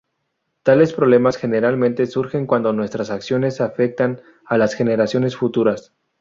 [0.63, 5.93] Tales problemas generalmente surgen cuando nuestras acciones afectan a las generaciones futuras.